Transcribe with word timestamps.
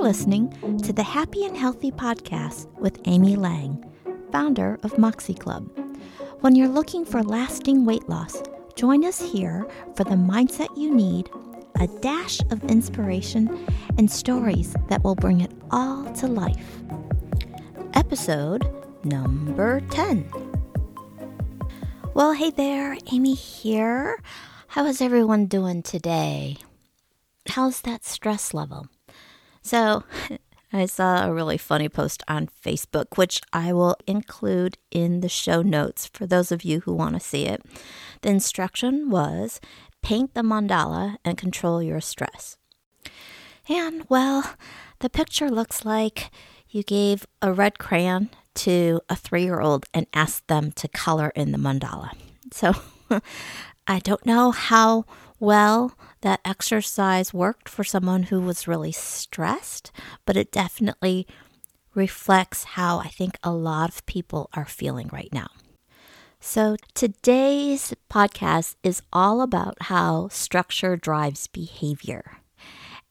You're 0.00 0.08
listening 0.08 0.78
to 0.78 0.94
the 0.94 1.02
Happy 1.02 1.44
and 1.44 1.54
Healthy 1.54 1.92
Podcast 1.92 2.74
with 2.78 3.02
Amy 3.04 3.36
Lang, 3.36 3.84
founder 4.32 4.80
of 4.82 4.96
Moxie 4.96 5.34
Club. 5.34 5.70
When 6.40 6.56
you're 6.56 6.68
looking 6.68 7.04
for 7.04 7.22
lasting 7.22 7.84
weight 7.84 8.08
loss, 8.08 8.42
join 8.76 9.04
us 9.04 9.20
here 9.20 9.68
for 9.96 10.04
the 10.04 10.16
mindset 10.16 10.74
you 10.74 10.94
need, 10.94 11.28
a 11.80 11.86
dash 12.00 12.40
of 12.50 12.64
inspiration, 12.64 13.66
and 13.98 14.10
stories 14.10 14.74
that 14.88 15.04
will 15.04 15.16
bring 15.16 15.42
it 15.42 15.52
all 15.70 16.10
to 16.14 16.26
life. 16.26 16.80
Episode 17.92 18.74
number 19.04 19.82
10. 19.90 20.24
Well, 22.14 22.32
hey 22.32 22.48
there, 22.48 22.96
Amy 23.12 23.34
here. 23.34 24.18
How 24.68 24.86
is 24.86 25.02
everyone 25.02 25.44
doing 25.44 25.82
today? 25.82 26.56
How's 27.50 27.82
that 27.82 28.06
stress 28.06 28.54
level? 28.54 28.86
So, 29.62 30.04
I 30.72 30.86
saw 30.86 31.26
a 31.26 31.32
really 31.32 31.58
funny 31.58 31.88
post 31.88 32.22
on 32.28 32.46
Facebook, 32.46 33.16
which 33.16 33.40
I 33.52 33.72
will 33.72 33.96
include 34.06 34.78
in 34.92 35.20
the 35.20 35.28
show 35.28 35.62
notes 35.62 36.06
for 36.06 36.26
those 36.26 36.52
of 36.52 36.62
you 36.62 36.80
who 36.80 36.94
want 36.94 37.14
to 37.14 37.20
see 37.20 37.46
it. 37.46 37.64
The 38.22 38.28
instruction 38.28 39.10
was 39.10 39.60
paint 40.00 40.34
the 40.34 40.42
mandala 40.42 41.16
and 41.24 41.36
control 41.36 41.82
your 41.82 42.00
stress. 42.00 42.56
And, 43.68 44.06
well, 44.08 44.54
the 45.00 45.10
picture 45.10 45.50
looks 45.50 45.84
like 45.84 46.30
you 46.68 46.82
gave 46.82 47.26
a 47.42 47.52
red 47.52 47.78
crayon 47.78 48.30
to 48.54 49.00
a 49.08 49.16
three 49.16 49.42
year 49.42 49.60
old 49.60 49.86
and 49.92 50.06
asked 50.14 50.46
them 50.46 50.72
to 50.72 50.88
color 50.88 51.32
in 51.34 51.50
the 51.50 51.58
mandala. 51.58 52.10
So, 52.52 52.74
I 53.86 53.98
don't 53.98 54.24
know 54.24 54.52
how 54.52 55.04
well 55.40 55.96
that 56.22 56.40
exercise 56.44 57.34
worked 57.34 57.68
for 57.68 57.84
someone 57.84 58.24
who 58.24 58.40
was 58.40 58.68
really 58.68 58.92
stressed, 58.92 59.92
but 60.26 60.36
it 60.36 60.52
definitely 60.52 61.26
reflects 61.94 62.64
how 62.64 62.98
I 62.98 63.08
think 63.08 63.36
a 63.42 63.50
lot 63.50 63.90
of 63.90 64.06
people 64.06 64.48
are 64.54 64.66
feeling 64.66 65.08
right 65.12 65.32
now. 65.32 65.48
So, 66.42 66.76
today's 66.94 67.94
podcast 68.08 68.76
is 68.82 69.02
all 69.12 69.42
about 69.42 69.76
how 69.82 70.28
structure 70.28 70.96
drives 70.96 71.48
behavior. 71.48 72.38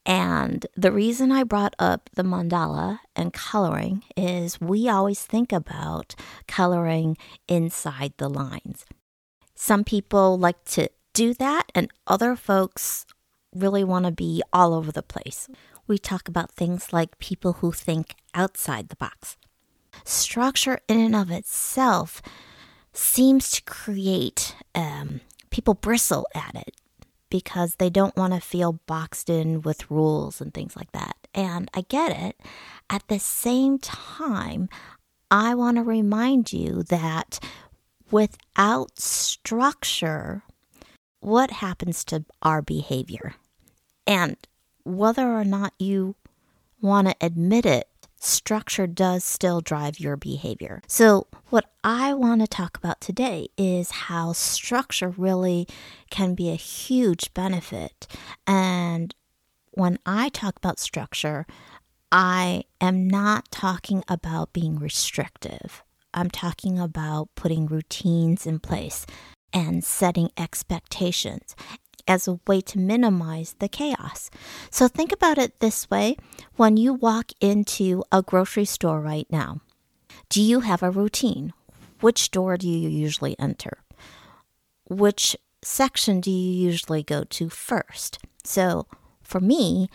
And 0.06 0.66
the 0.76 0.92
reason 0.92 1.32
I 1.32 1.44
brought 1.44 1.76
up 1.78 2.10
the 2.16 2.24
mandala 2.24 3.00
and 3.16 3.32
coloring 3.32 4.04
is 4.18 4.60
we 4.60 4.90
always 4.90 5.24
think 5.24 5.52
about 5.52 6.16
coloring 6.48 7.18
inside 7.48 8.14
the 8.18 8.30
lines. 8.30 8.86
Some 9.54 9.84
people 9.84 10.40
like 10.40 10.64
to 10.72 10.90
do 11.14 11.34
that, 11.36 11.72
and 11.76 11.92
other 12.08 12.36
folks 12.36 13.06
really 13.54 13.84
want 13.84 14.06
to 14.06 14.12
be 14.12 14.44
all 14.54 14.74
over 14.74 14.92
the 14.92 15.04
place. 15.04 15.48
We 15.88 15.98
talk 15.98 16.28
about 16.28 16.52
things 16.52 16.94
like 16.94 17.18
people 17.20 17.54
who 17.54 17.72
think 17.72 18.16
outside 18.34 18.90
the 18.90 18.96
box. 18.96 19.38
Structure, 20.06 20.80
in 20.88 21.00
and 21.00 21.16
of 21.16 21.32
itself, 21.32 22.22
seems 22.94 23.52
to 23.52 23.64
create 23.64 24.56
um, 24.76 25.22
people 25.50 25.74
bristle 25.74 26.28
at 26.36 26.56
it 26.56 26.76
because 27.30 27.76
they 27.76 27.90
don't 27.90 28.16
want 28.16 28.34
to 28.34 28.40
feel 28.40 28.74
boxed 28.86 29.30
in 29.30 29.62
with 29.62 29.90
rules 29.90 30.42
and 30.42 30.54
things 30.54 30.76
like 30.76 30.92
that. 30.92 31.16
And 31.34 31.70
I 31.74 31.82
get 31.82 32.12
it. 32.12 32.40
At 32.90 33.08
the 33.08 33.20
same 33.20 33.78
time, 33.78 34.70
I 35.30 35.54
want 35.54 35.78
to 35.78 35.84
remind 35.84 36.52
you 36.52 36.84
that 36.84 37.40
without 38.10 39.00
structure, 39.00 40.44
what 41.20 41.52
happens 41.52 42.04
to 42.06 42.26
our 42.42 42.62
behavior. 42.62 43.36
And 44.08 44.38
whether 44.84 45.28
or 45.28 45.44
not 45.44 45.74
you 45.78 46.16
want 46.82 47.08
to 47.08 47.16
admit 47.22 47.66
it, 47.66 47.88
structure 48.20 48.88
does 48.88 49.24
still 49.24 49.62
drive 49.62 50.00
your 50.00 50.18
behavior. 50.18 50.82
So, 50.88 51.28
what 51.50 51.66
I 51.84 52.14
want 52.14 52.42
to 52.42 52.48
talk 52.48 52.78
about 52.78 53.02
today 53.02 53.48
is 53.58 53.92
how 53.92 54.34
structure 54.34 55.10
really 55.10 55.68
can 56.10 56.36
be 56.36 56.50
a 56.50 56.56
huge 56.56 57.34
benefit. 57.34 58.08
And 58.46 59.14
when 59.72 59.98
I 60.06 60.30
talk 60.30 60.58
about 60.58 60.80
structure, 60.80 61.46
I 62.12 62.64
am 62.82 63.08
not 63.08 63.52
talking 63.52 64.04
about 64.08 64.54
being 64.54 64.78
restrictive. 64.78 65.84
I'm 66.14 66.30
talking 66.30 66.80
about 66.80 67.30
putting 67.36 67.68
routines 67.68 68.48
in 68.48 68.60
place 68.60 69.06
and 69.54 69.84
setting 69.84 70.32
expectations 70.38 71.56
as 72.08 72.28
a 72.28 72.40
way 72.48 72.60
to 72.62 72.80
minimize 72.80 73.56
the 73.60 73.70
chaos. 73.70 74.32
So 74.72 74.88
think 74.88 75.12
about 75.12 75.38
it 75.38 75.60
this 75.60 75.90
way 75.90 76.18
when 76.56 76.76
you 76.76 76.94
walk 76.94 77.32
into 77.40 78.04
a 78.12 78.22
grocery 78.22 78.66
store 78.66 79.00
right 79.00 79.28
now, 79.30 79.62
do 80.30 80.42
you 80.42 80.62
have 80.62 80.82
a 80.82 80.92
routine? 80.92 81.54
Which 82.02 82.32
door 82.32 82.58
do 82.58 82.68
you 82.68 82.90
usually 82.90 83.38
enter? 83.40 83.78
Which 84.90 85.36
section 85.62 86.20
do 86.20 86.32
you 86.32 86.66
usually 86.66 87.04
go 87.04 87.24
to 87.26 87.50
first? 87.50 88.20
So 88.44 88.88
for 89.22 89.40
me, 89.40 89.90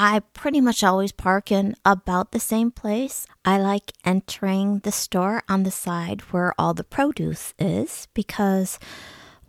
I 0.00 0.20
pretty 0.32 0.60
much 0.60 0.84
always 0.84 1.10
park 1.10 1.50
in 1.50 1.74
about 1.84 2.30
the 2.30 2.38
same 2.38 2.70
place. 2.70 3.26
I 3.44 3.58
like 3.58 3.90
entering 4.04 4.78
the 4.78 4.92
store 4.92 5.42
on 5.48 5.64
the 5.64 5.72
side 5.72 6.20
where 6.30 6.54
all 6.56 6.72
the 6.72 6.84
produce 6.84 7.52
is 7.58 8.06
because, 8.14 8.78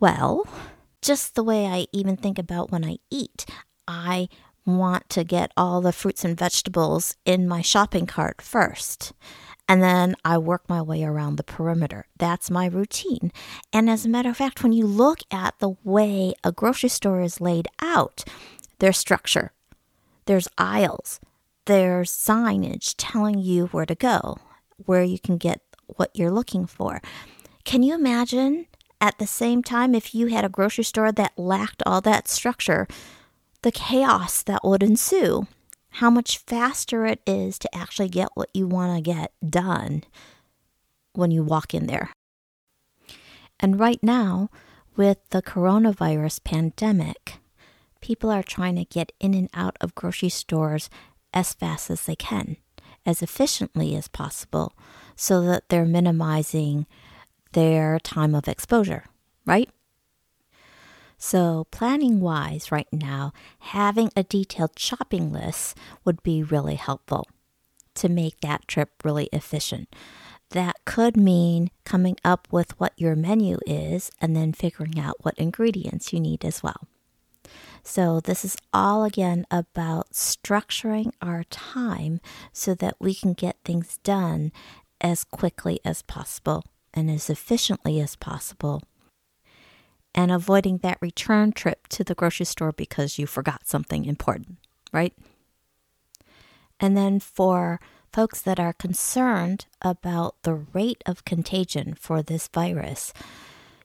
well, 0.00 0.44
just 1.02 1.36
the 1.36 1.44
way 1.44 1.66
I 1.66 1.86
even 1.92 2.16
think 2.16 2.36
about 2.36 2.72
when 2.72 2.84
I 2.84 2.96
eat, 3.12 3.46
I 3.86 4.28
want 4.66 5.08
to 5.10 5.22
get 5.22 5.52
all 5.56 5.80
the 5.80 5.92
fruits 5.92 6.24
and 6.24 6.36
vegetables 6.36 7.16
in 7.24 7.46
my 7.46 7.62
shopping 7.62 8.06
cart 8.06 8.42
first. 8.42 9.12
And 9.68 9.80
then 9.80 10.16
I 10.24 10.36
work 10.38 10.68
my 10.68 10.82
way 10.82 11.04
around 11.04 11.36
the 11.36 11.44
perimeter. 11.44 12.08
That's 12.18 12.50
my 12.50 12.66
routine. 12.66 13.30
And 13.72 13.88
as 13.88 14.04
a 14.04 14.08
matter 14.08 14.30
of 14.30 14.38
fact, 14.38 14.64
when 14.64 14.72
you 14.72 14.84
look 14.84 15.20
at 15.30 15.60
the 15.60 15.76
way 15.84 16.34
a 16.42 16.50
grocery 16.50 16.88
store 16.88 17.20
is 17.20 17.40
laid 17.40 17.68
out, 17.80 18.24
their 18.80 18.92
structure, 18.92 19.52
there's 20.30 20.46
aisles, 20.58 21.18
there's 21.64 22.12
signage 22.12 22.94
telling 22.96 23.40
you 23.40 23.66
where 23.66 23.84
to 23.84 23.96
go, 23.96 24.38
where 24.76 25.02
you 25.02 25.18
can 25.18 25.38
get 25.38 25.60
what 25.96 26.12
you're 26.14 26.30
looking 26.30 26.66
for. 26.66 27.02
Can 27.64 27.82
you 27.82 27.96
imagine 27.96 28.66
at 29.00 29.18
the 29.18 29.26
same 29.26 29.60
time 29.60 29.92
if 29.92 30.14
you 30.14 30.28
had 30.28 30.44
a 30.44 30.48
grocery 30.48 30.84
store 30.84 31.10
that 31.10 31.36
lacked 31.36 31.82
all 31.84 32.00
that 32.02 32.28
structure, 32.28 32.86
the 33.62 33.72
chaos 33.72 34.44
that 34.44 34.62
would 34.62 34.84
ensue? 34.84 35.48
How 35.94 36.10
much 36.10 36.38
faster 36.38 37.04
it 37.06 37.20
is 37.26 37.58
to 37.58 37.74
actually 37.74 38.08
get 38.08 38.28
what 38.36 38.50
you 38.54 38.68
want 38.68 38.94
to 38.94 39.02
get 39.02 39.32
done 39.44 40.04
when 41.12 41.32
you 41.32 41.42
walk 41.42 41.74
in 41.74 41.88
there. 41.88 42.10
And 43.58 43.80
right 43.80 44.00
now, 44.00 44.48
with 44.94 45.18
the 45.30 45.42
coronavirus 45.42 46.44
pandemic, 46.44 47.39
people 48.00 48.30
are 48.30 48.42
trying 48.42 48.76
to 48.76 48.84
get 48.84 49.12
in 49.20 49.34
and 49.34 49.48
out 49.54 49.76
of 49.80 49.94
grocery 49.94 50.28
stores 50.28 50.90
as 51.32 51.54
fast 51.54 51.90
as 51.90 52.06
they 52.06 52.16
can, 52.16 52.56
as 53.06 53.22
efficiently 53.22 53.94
as 53.94 54.08
possible, 54.08 54.72
so 55.16 55.42
that 55.42 55.68
they're 55.68 55.84
minimizing 55.84 56.86
their 57.52 57.98
time 57.98 58.34
of 58.34 58.48
exposure, 58.48 59.04
right? 59.46 59.68
So, 61.22 61.66
planning 61.70 62.20
wise, 62.20 62.72
right 62.72 62.88
now, 62.90 63.32
having 63.58 64.10
a 64.16 64.22
detailed 64.22 64.78
shopping 64.78 65.30
list 65.30 65.76
would 66.02 66.22
be 66.22 66.42
really 66.42 66.76
helpful 66.76 67.26
to 67.96 68.08
make 68.08 68.40
that 68.40 68.66
trip 68.66 68.90
really 69.04 69.28
efficient. 69.32 69.94
That 70.50 70.76
could 70.86 71.18
mean 71.18 71.70
coming 71.84 72.16
up 72.24 72.48
with 72.50 72.78
what 72.80 72.94
your 72.96 73.14
menu 73.14 73.58
is 73.66 74.10
and 74.20 74.34
then 74.34 74.54
figuring 74.54 74.98
out 74.98 75.22
what 75.22 75.38
ingredients 75.38 76.12
you 76.12 76.20
need 76.20 76.42
as 76.44 76.62
well. 76.62 76.88
So, 77.82 78.20
this 78.20 78.44
is 78.44 78.56
all 78.72 79.04
again 79.04 79.46
about 79.50 80.12
structuring 80.12 81.12
our 81.22 81.44
time 81.44 82.20
so 82.52 82.74
that 82.74 82.96
we 83.00 83.14
can 83.14 83.32
get 83.32 83.56
things 83.64 83.98
done 84.04 84.52
as 85.00 85.24
quickly 85.24 85.80
as 85.84 86.02
possible 86.02 86.64
and 86.92 87.10
as 87.10 87.30
efficiently 87.30 88.00
as 88.00 88.16
possible, 88.16 88.82
and 90.14 90.30
avoiding 90.30 90.78
that 90.78 90.98
return 91.00 91.52
trip 91.52 91.86
to 91.88 92.04
the 92.04 92.14
grocery 92.14 92.46
store 92.46 92.72
because 92.72 93.18
you 93.18 93.26
forgot 93.26 93.66
something 93.66 94.04
important, 94.04 94.58
right? 94.92 95.14
And 96.80 96.96
then 96.96 97.20
for 97.20 97.80
folks 98.12 98.42
that 98.42 98.58
are 98.58 98.72
concerned 98.72 99.66
about 99.82 100.42
the 100.42 100.54
rate 100.54 101.02
of 101.06 101.24
contagion 101.24 101.94
for 101.94 102.22
this 102.22 102.48
virus, 102.48 103.12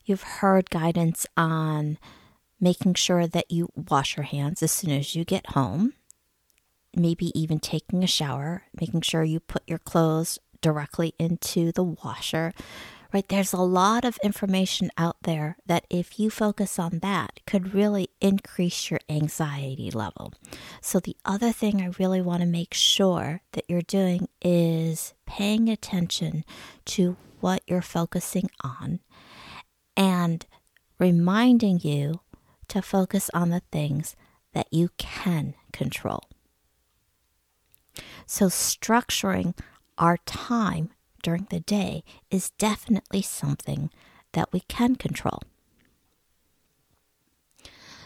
you've 0.04 0.24
heard 0.24 0.70
guidance 0.70 1.28
on 1.38 1.98
making 2.60 2.94
sure 2.94 3.28
that 3.28 3.52
you 3.52 3.70
wash 3.76 4.18
your 4.18 4.26
hands 4.26 4.64
as 4.64 4.72
soon 4.72 4.92
as 4.92 5.16
you 5.16 5.26
get 5.26 5.52
home, 5.52 5.94
maybe 6.96 7.38
even 7.40 7.60
taking 7.60 8.04
a 8.04 8.08
shower, 8.08 8.64
making 8.80 9.02
sure 9.02 9.24
you 9.24 9.40
put 9.40 9.64
your 9.68 9.80
clothes 9.80 10.40
directly 10.62 11.14
into 11.20 11.72
the 11.72 11.84
washer, 11.84 12.54
right? 13.14 13.28
There's 13.28 13.54
a 13.54 13.62
lot 13.62 14.04
of 14.04 14.18
information 14.24 14.90
out 14.98 15.18
there 15.24 15.58
that 15.66 15.86
if 15.90 16.20
you 16.20 16.30
focus 16.30 16.80
on 16.80 17.00
that 17.00 17.40
could 17.46 17.74
really 17.74 18.10
increase 18.20 18.90
your 18.90 19.00
anxiety 19.10 19.92
level. 19.92 20.34
So 20.82 21.00
the 21.00 21.16
other 21.24 21.52
thing 21.52 21.82
I 21.82 21.92
really 22.00 22.22
want 22.22 22.42
to 22.42 22.48
make 22.48 22.74
sure 22.74 23.42
that 23.52 23.66
you're 23.70 23.82
doing 23.82 24.28
is 24.42 25.14
paying 25.26 25.70
attention 25.70 26.44
to 26.86 27.16
what 27.40 27.62
you're 27.68 27.82
focusing 27.82 28.50
on 28.62 29.02
and 29.96 30.46
reminding 31.00 31.80
you 31.82 32.22
to 32.70 32.82
focus 32.82 33.30
on 33.34 33.50
the 33.50 33.62
things 33.72 34.16
that 34.54 34.68
you 34.72 34.90
can 34.98 35.54
control. 35.72 36.24
So, 38.26 38.48
structuring 38.48 39.58
our 39.98 40.18
time 40.26 40.90
during 41.24 41.48
the 41.50 41.60
day 41.60 42.04
is 42.30 42.52
definitely 42.52 43.22
something 43.22 43.90
that 44.34 44.52
we 44.52 44.62
can 44.62 44.96
control. 44.96 45.42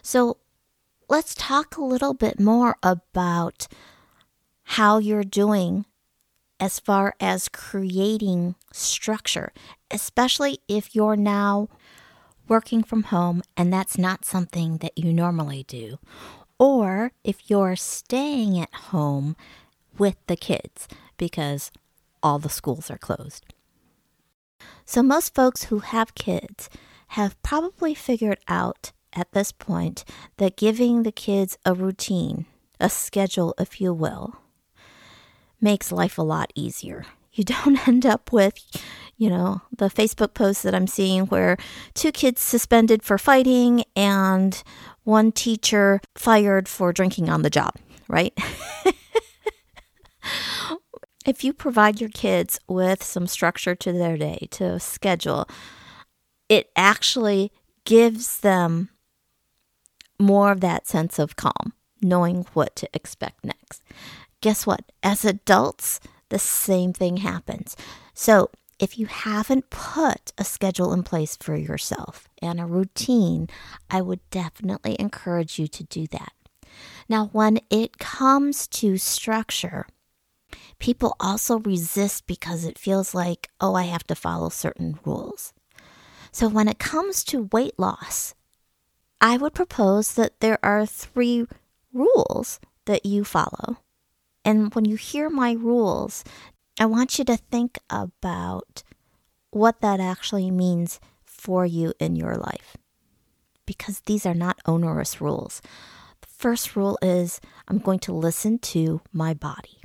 So, 0.01 0.37
let's 1.07 1.33
talk 1.33 1.77
a 1.77 1.83
little 1.83 2.13
bit 2.13 2.39
more 2.39 2.75
about 2.83 3.67
how 4.63 4.99
you're 4.99 5.23
doing 5.23 5.85
as 6.59 6.79
far 6.79 7.15
as 7.19 7.49
creating 7.49 8.55
structure, 8.71 9.51
especially 9.89 10.59
if 10.67 10.93
you're 10.93 11.15
now 11.15 11.69
working 12.49 12.83
from 12.83 13.03
home 13.03 13.41
and 13.55 13.71
that's 13.71 13.97
not 13.97 14.25
something 14.25 14.77
that 14.77 14.97
you 14.97 15.13
normally 15.13 15.63
do, 15.67 15.99
or 16.57 17.11
if 17.23 17.49
you're 17.49 17.75
staying 17.75 18.59
at 18.59 18.73
home 18.73 19.35
with 19.97 20.17
the 20.27 20.35
kids 20.35 20.87
because 21.17 21.71
all 22.21 22.39
the 22.39 22.49
schools 22.49 22.89
are 22.89 22.97
closed. 22.97 23.45
So, 24.85 25.03
most 25.03 25.35
folks 25.35 25.65
who 25.65 25.79
have 25.79 26.15
kids 26.15 26.69
have 27.09 27.41
probably 27.43 27.93
figured 27.93 28.39
out 28.47 28.91
at 29.13 29.31
this 29.31 29.51
point 29.51 30.03
that 30.37 30.57
giving 30.57 31.03
the 31.03 31.11
kids 31.11 31.57
a 31.65 31.73
routine, 31.73 32.45
a 32.79 32.89
schedule, 32.89 33.53
if 33.57 33.79
you 33.79 33.93
will, 33.93 34.37
makes 35.61 35.91
life 35.91 36.17
a 36.17 36.23
lot 36.23 36.51
easier. 36.55 37.05
You 37.33 37.43
don't 37.45 37.87
end 37.87 38.05
up 38.05 38.31
with, 38.31 38.59
you 39.19 39.29
know, 39.29 39.61
the 39.77 39.89
Facebook 39.89 40.33
posts 40.33 40.63
that 40.63 40.73
I'm 40.73 40.87
seeing 40.87 41.25
where 41.25 41.57
two 41.93 42.11
kids 42.11 42.41
suspended 42.41 43.03
for 43.03 43.17
fighting 43.17 43.83
and 43.93 44.63
one 45.03 45.33
teacher 45.33 45.99
fired 46.15 46.69
for 46.69 46.93
drinking 46.93 47.29
on 47.29 47.41
the 47.41 47.49
job, 47.49 47.75
right? 48.07 48.33
if 51.25 51.43
you 51.43 51.51
provide 51.51 51.99
your 51.99 52.09
kids 52.09 52.61
with 52.69 53.03
some 53.03 53.27
structure 53.27 53.75
to 53.75 53.91
their 53.91 54.17
day, 54.17 54.47
to 54.51 54.79
schedule, 54.79 55.49
it 56.47 56.69
actually 56.77 57.51
gives 57.83 58.39
them 58.39 58.89
more 60.17 60.53
of 60.53 60.61
that 60.61 60.87
sense 60.87 61.19
of 61.19 61.35
calm, 61.35 61.73
knowing 62.01 62.45
what 62.53 62.73
to 62.77 62.89
expect 62.93 63.43
next. 63.43 63.83
Guess 64.39 64.65
what? 64.65 64.93
As 65.03 65.25
adults, 65.25 65.99
the 66.29 66.39
same 66.39 66.93
thing 66.93 67.17
happens. 67.17 67.75
So, 68.13 68.49
if 68.79 68.97
you 68.97 69.07
haven't 69.07 69.69
put 69.69 70.31
a 70.37 70.43
schedule 70.43 70.93
in 70.93 71.03
place 71.03 71.35
for 71.35 71.55
yourself 71.55 72.27
and 72.41 72.59
a 72.59 72.65
routine, 72.65 73.47
I 73.89 74.01
would 74.01 74.21
definitely 74.31 74.95
encourage 74.97 75.59
you 75.59 75.67
to 75.67 75.83
do 75.83 76.07
that. 76.07 76.31
Now, 77.09 77.29
when 77.33 77.59
it 77.69 77.97
comes 77.97 78.67
to 78.67 78.97
structure, 78.97 79.85
people 80.79 81.15
also 81.19 81.59
resist 81.59 82.25
because 82.25 82.63
it 82.63 82.79
feels 82.79 83.13
like, 83.13 83.49
oh, 83.59 83.75
I 83.75 83.83
have 83.83 84.05
to 84.07 84.15
follow 84.15 84.49
certain 84.49 84.97
rules. 85.03 85.53
So, 86.31 86.47
when 86.47 86.67
it 86.67 86.79
comes 86.79 87.23
to 87.25 87.49
weight 87.51 87.77
loss, 87.77 88.33
I 89.19 89.35
would 89.37 89.53
propose 89.53 90.13
that 90.13 90.39
there 90.39 90.59
are 90.63 90.85
three 90.85 91.45
rules 91.91 92.59
that 92.85 93.05
you 93.05 93.23
follow. 93.25 93.77
And 94.45 94.73
when 94.73 94.85
you 94.85 94.95
hear 94.95 95.29
my 95.29 95.51
rules, 95.51 96.23
I 96.79 96.85
want 96.85 97.19
you 97.19 97.25
to 97.25 97.35
think 97.35 97.77
about 97.89 98.83
what 99.51 99.81
that 99.81 99.99
actually 99.99 100.49
means 100.49 101.01
for 101.25 101.65
you 101.65 101.93
in 101.99 102.15
your 102.15 102.35
life. 102.35 102.77
Because 103.65 103.99
these 104.01 104.25
are 104.25 104.33
not 104.33 104.61
onerous 104.65 105.19
rules. 105.19 105.61
The 106.21 106.27
first 106.27 106.77
rule 106.77 106.97
is 107.01 107.41
I'm 107.67 107.79
going 107.79 107.99
to 107.99 108.13
listen 108.13 108.59
to 108.59 109.01
my 109.11 109.33
body. 109.33 109.81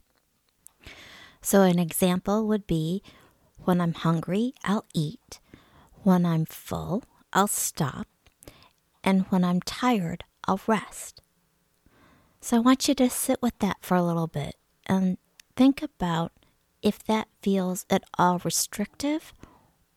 So, 1.43 1.63
an 1.63 1.81
example 1.81 2.47
would 2.47 2.67
be 2.67 3.03
when 3.65 3.81
I'm 3.81 3.93
hungry, 3.93 4.55
I'll 4.63 4.87
eat. 4.95 5.41
When 6.05 6.25
I'm 6.25 6.45
full, 6.47 7.03
I'll 7.33 7.49
stop. 7.49 8.07
And 9.03 9.23
when 9.31 9.45
I'm 9.45 9.61
tired, 9.61 10.25
I'll 10.47 10.61
rest. 10.67 11.21
So, 12.41 12.57
I 12.57 12.61
want 12.61 12.89
you 12.89 12.95
to 12.95 13.11
sit 13.11 13.43
with 13.43 13.59
that 13.59 13.79
for 13.81 13.97
a 13.97 14.03
little 14.03 14.29
bit 14.29 14.55
and 14.87 15.19
think 15.57 15.83
about 15.83 16.33
if 16.85 17.03
that 17.05 17.29
feels 17.41 17.87
at 17.89 18.05
all 18.19 18.39
restrictive 18.45 19.33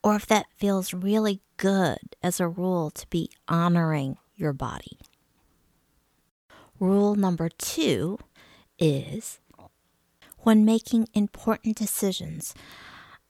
or 0.01 0.15
if 0.15 0.25
that 0.25 0.45
feels 0.55 0.93
really 0.93 1.41
good 1.57 2.15
as 2.23 2.39
a 2.39 2.47
rule 2.47 2.89
to 2.89 3.05
be 3.07 3.29
honoring 3.47 4.17
your 4.35 4.53
body. 4.53 4.97
Rule 6.79 7.15
number 7.15 7.49
two 7.49 8.17
is 8.79 9.39
when 10.39 10.63
making 10.63 11.09
important 11.13 11.75
decisions, 11.75 12.53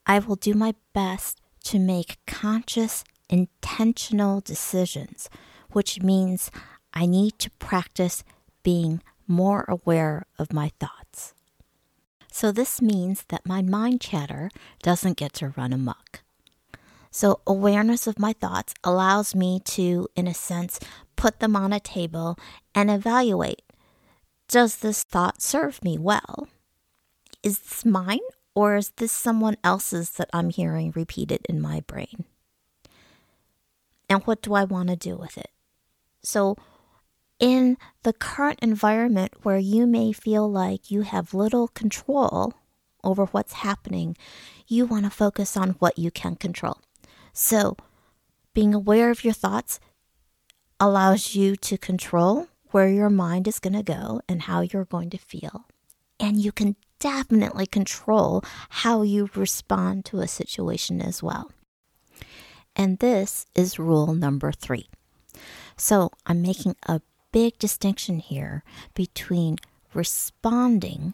I 0.05 0.19
will 0.19 0.35
do 0.35 0.53
my 0.53 0.75
best 0.93 1.41
to 1.63 1.79
make 1.79 2.17
conscious, 2.27 3.03
intentional 3.27 4.39
decisions, 4.41 5.29
which 5.71 6.01
means 6.01 6.51
I 6.93 7.07
need 7.07 7.39
to 7.39 7.49
practice 7.51 8.23
being 8.61 9.01
more 9.27 9.65
aware 9.67 10.27
of 10.37 10.53
my 10.53 10.71
thoughts. 10.79 11.33
So 12.37 12.51
this 12.51 12.83
means 12.83 13.23
that 13.29 13.47
my 13.47 13.63
mind 13.63 13.99
chatter 13.99 14.51
doesn't 14.83 15.17
get 15.17 15.33
to 15.33 15.55
run 15.57 15.73
amok. 15.73 16.21
So, 17.09 17.41
awareness 17.47 18.05
of 18.05 18.19
my 18.19 18.33
thoughts 18.33 18.75
allows 18.83 19.33
me 19.33 19.59
to, 19.73 20.07
in 20.15 20.27
a 20.27 20.35
sense, 20.35 20.79
put 21.15 21.39
them 21.39 21.55
on 21.55 21.73
a 21.73 21.79
table 21.79 22.37
and 22.75 22.91
evaluate 22.91 23.63
Does 24.47 24.75
this 24.75 25.01
thought 25.01 25.41
serve 25.41 25.83
me 25.83 25.97
well? 25.97 26.47
Is 27.41 27.57
this 27.57 27.83
mine 27.83 28.27
or 28.53 28.75
is 28.75 28.91
this 28.97 29.11
someone 29.11 29.57
else's 29.63 30.11
that 30.11 30.29
I'm 30.31 30.51
hearing 30.51 30.93
repeated 30.95 31.43
in 31.49 31.59
my 31.59 31.79
brain? 31.87 32.23
And 34.07 34.21
what 34.25 34.43
do 34.43 34.53
I 34.53 34.63
want 34.63 34.89
to 34.89 34.95
do 34.95 35.17
with 35.17 35.39
it? 35.39 35.49
So, 36.21 36.55
in 37.39 37.77
the 38.03 38.13
current 38.13 38.59
environment 38.61 39.33
where 39.43 39.57
you 39.57 39.85
may 39.85 40.11
feel 40.11 40.49
like 40.49 40.89
you 40.89 41.01
have 41.01 41.33
little 41.33 41.67
control 41.67 42.53
over 43.03 43.25
what's 43.25 43.53
happening, 43.53 44.17
you 44.67 44.85
want 44.85 45.05
to 45.05 45.11
focus 45.11 45.55
on 45.55 45.71
what 45.79 45.97
you 45.97 46.11
can 46.11 46.35
control. 46.35 46.79
So, 47.33 47.77
being 48.53 48.73
aware 48.73 49.11
of 49.11 49.23
your 49.23 49.33
thoughts 49.33 49.79
allows 50.79 51.35
you 51.35 51.55
to 51.55 51.77
control 51.77 52.47
where 52.71 52.89
your 52.89 53.09
mind 53.09 53.47
is 53.47 53.59
going 53.59 53.73
to 53.73 53.83
go 53.83 54.21
and 54.27 54.43
how 54.43 54.61
you're 54.61 54.85
going 54.85 55.09
to 55.11 55.17
feel. 55.17 55.65
And 56.19 56.37
you 56.41 56.51
can 56.51 56.75
definitely 56.99 57.67
control 57.67 58.43
how 58.69 59.03
you 59.03 59.29
respond 59.35 60.05
to 60.05 60.19
a 60.19 60.27
situation 60.27 61.01
as 61.01 61.21
well. 61.21 61.51
And 62.75 62.99
this 62.99 63.45
is 63.55 63.79
rule 63.79 64.13
number 64.13 64.51
three. 64.51 64.89
So 65.77 66.11
I'm 66.25 66.41
making 66.41 66.75
a 66.87 67.01
big 67.31 67.57
distinction 67.59 68.19
here 68.19 68.63
between 68.93 69.57
responding 69.93 71.13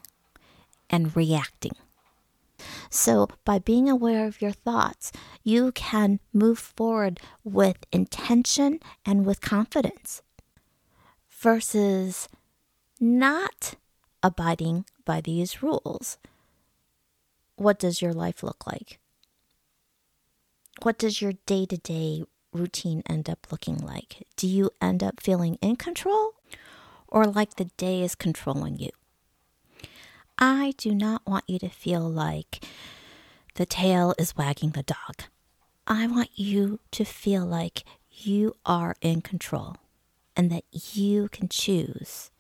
and 0.90 1.16
reacting. 1.16 1.74
So, 2.90 3.28
by 3.44 3.60
being 3.60 3.90
aware 3.90 4.26
of 4.26 4.42
your 4.42 4.52
thoughts, 4.52 5.12
you 5.44 5.72
can 5.72 6.20
move 6.32 6.60
forward 6.60 7.20
with 7.44 7.78
intention 7.92 8.80
and 9.06 9.26
with 9.26 9.42
confidence 9.42 10.22
versus 11.30 12.30
not 13.00 13.76
abiding 14.22 14.86
by 15.04 15.20
these 15.20 15.62
rules. 15.62 16.18
What 17.56 17.80
does 17.80 18.02
your 18.02 18.14
life 18.14 18.44
look 18.44 18.66
like? 18.66 19.00
What 20.82 20.98
does 20.98 21.22
your 21.22 21.34
day 21.46 21.66
to 21.66 21.78
day 21.78 22.24
routine 22.54 23.04
end 23.10 23.30
up 23.30 23.48
looking 23.52 23.78
like? 23.78 24.26
Do 24.36 24.48
you 24.48 24.72
end 24.82 25.04
up 25.04 25.20
feeling 25.20 25.58
in 25.62 25.76
control 25.76 26.34
or 27.08 27.26
like 27.26 27.56
the 27.56 27.66
day 27.78 28.02
is 28.02 28.16
controlling 28.16 28.78
you? 28.78 28.90
I 30.38 30.74
do 30.78 30.94
not 30.96 31.22
want 31.26 31.46
you 31.48 31.60
to 31.60 31.70
feel 31.70 32.02
like 32.02 32.66
the 33.56 33.66
tail 33.66 34.16
is 34.18 34.36
wagging 34.36 34.72
the 34.72 34.84
dog. 34.84 35.26
I 35.86 36.08
want 36.08 36.30
you 36.36 36.80
to 36.92 37.04
feel 37.04 37.46
like 37.46 37.84
you 38.12 38.56
are 38.66 38.96
in 39.02 39.22
control 39.22 39.78
and 40.36 40.52
that 40.52 40.64
you 40.72 41.28
can 41.30 41.50
choose 41.50 42.32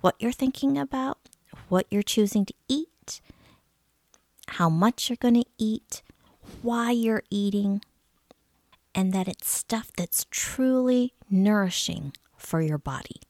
what 0.00 0.16
you're 0.18 0.32
thinking 0.32 0.76
about, 0.76 1.18
what 1.68 1.86
you're 1.88 2.02
choosing 2.02 2.44
to 2.44 2.54
eat, 2.68 3.20
how 4.48 4.68
much 4.68 5.08
you're 5.08 5.16
going 5.16 5.42
to 5.42 5.46
eat, 5.56 6.02
why 6.62 6.90
you're 6.90 7.22
eating 7.30 7.82
and 8.94 9.12
that 9.12 9.28
it's 9.28 9.48
stuff 9.48 9.90
that's 9.96 10.26
truly 10.30 11.14
nourishing 11.30 12.12
for 12.36 12.60
your 12.60 12.78
body. 12.78 13.20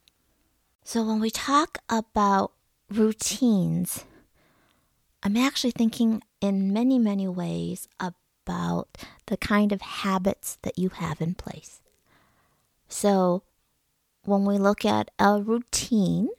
So, 0.83 1.03
when 1.03 1.19
we 1.19 1.31
talk 1.31 1.79
about 1.89 2.51
routines, 2.89 4.05
I'm 5.23 5.37
actually 5.37 5.71
thinking 5.71 6.21
in 6.41 6.71
many, 6.71 6.99
many 6.99 7.27
ways 7.27 7.87
about 7.99 8.89
the 9.25 9.37
kind 9.37 9.71
of 9.71 9.81
habits 9.81 10.59
that 10.61 10.77
you 10.77 10.89
have 10.89 11.21
in 11.21 11.33
place. 11.33 11.81
So, 12.87 13.43
when 14.23 14.45
we 14.45 14.57
look 14.57 14.85
at 14.85 15.09
a 15.17 15.41
routine, 15.41 16.29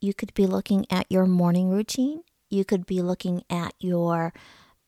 you 0.00 0.14
could 0.14 0.34
be 0.34 0.46
looking 0.46 0.86
at 0.90 1.10
your 1.10 1.26
morning 1.26 1.70
routine, 1.70 2.22
you 2.50 2.64
could 2.64 2.86
be 2.86 3.00
looking 3.00 3.44
at 3.48 3.74
your 3.78 4.32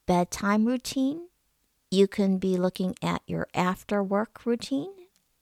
bedtime 0.06 0.64
routine, 0.66 1.28
you 1.94 2.08
can 2.08 2.38
be 2.38 2.56
looking 2.56 2.96
at 3.00 3.22
your 3.26 3.46
after 3.54 4.02
work 4.02 4.44
routine, 4.44 4.92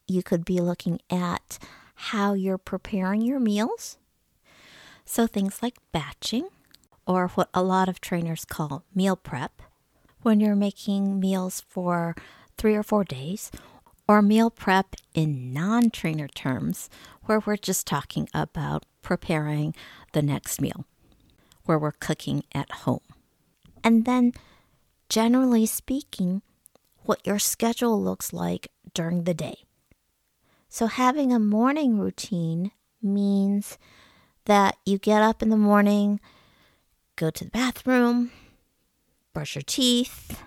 you 0.06 0.22
could 0.22 0.44
be 0.44 0.60
looking 0.60 1.00
at 1.10 1.58
how 1.94 2.34
you're 2.34 2.58
preparing 2.58 3.22
your 3.22 3.40
meals. 3.40 3.96
So, 5.04 5.26
things 5.26 5.62
like 5.62 5.76
batching, 5.92 6.48
or 7.06 7.28
what 7.28 7.48
a 7.54 7.62
lot 7.62 7.88
of 7.88 8.00
trainers 8.00 8.44
call 8.44 8.84
meal 8.94 9.16
prep, 9.16 9.62
when 10.22 10.40
you're 10.40 10.54
making 10.54 11.18
meals 11.18 11.64
for 11.68 12.14
three 12.58 12.76
or 12.76 12.82
four 12.82 13.02
days, 13.02 13.50
or 14.06 14.20
meal 14.20 14.50
prep 14.50 14.94
in 15.14 15.52
non 15.52 15.90
trainer 15.90 16.28
terms, 16.28 16.90
where 17.24 17.40
we're 17.40 17.56
just 17.56 17.86
talking 17.86 18.28
about 18.34 18.84
preparing 19.00 19.74
the 20.12 20.22
next 20.22 20.60
meal, 20.60 20.84
where 21.64 21.78
we're 21.78 21.92
cooking 21.92 22.44
at 22.54 22.70
home. 22.70 23.00
And 23.82 24.04
then, 24.04 24.32
generally 25.12 25.66
speaking, 25.66 26.40
what 27.02 27.26
your 27.26 27.38
schedule 27.38 28.02
looks 28.02 28.32
like 28.32 28.68
during 28.94 29.24
the 29.24 29.34
day. 29.34 29.56
So, 30.70 30.86
having 30.86 31.34
a 31.34 31.38
morning 31.38 31.98
routine 31.98 32.70
means 33.02 33.76
that 34.46 34.78
you 34.86 34.96
get 34.96 35.22
up 35.22 35.42
in 35.42 35.50
the 35.50 35.56
morning, 35.58 36.18
go 37.16 37.28
to 37.28 37.44
the 37.44 37.50
bathroom, 37.50 38.32
brush 39.34 39.54
your 39.54 39.62
teeth, 39.66 40.42